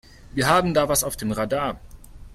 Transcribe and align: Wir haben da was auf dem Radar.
Wir 0.33 0.47
haben 0.49 0.73
da 0.73 0.89
was 0.89 1.03
auf 1.03 1.15
dem 1.15 1.31
Radar. 1.31 1.79